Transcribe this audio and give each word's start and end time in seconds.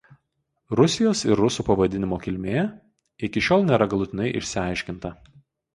Rusijos 0.79 1.21
ir 1.27 1.41
rusų 1.41 1.65
pavadinimo 1.69 2.19
kilmė 2.25 2.65
iki 3.29 3.47
šiol 3.51 3.69
nėra 3.69 3.91
galutinai 3.95 4.31
išsiaiškinta. 4.43 5.19